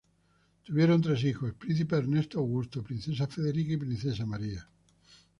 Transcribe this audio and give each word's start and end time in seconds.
Tuvieron 0.63 0.99
tres 0.99 1.23
hijos: 1.25 1.53
príncipe 1.53 1.95
Ernesto 1.95 2.39
Augusto, 2.39 2.81
princesa 2.81 3.27
Federica, 3.27 3.73
y 3.73 3.77
princesa 3.77 4.25
María. 4.25 4.67